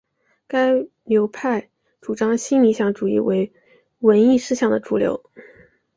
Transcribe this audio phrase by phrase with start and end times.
[0.47, 1.69] 该流派
[2.01, 3.53] 主张新理想主义为
[3.99, 5.21] 文艺思想的主流。